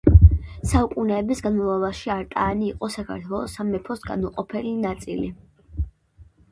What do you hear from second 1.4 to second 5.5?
განმავლობაში არტაანი იყო საქართველოს სამეფოს განუყოფელი ნაწილი.